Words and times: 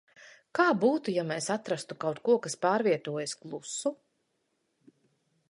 Kā 0.59 0.63
būtu, 0.83 1.11
ja 1.17 1.25
mēs 1.31 1.49
atrastu 1.55 1.97
kaut 2.05 2.23
ko, 2.31 2.39
kas 2.47 2.57
pārvietojas 2.67 3.37
klusu? 3.45 3.95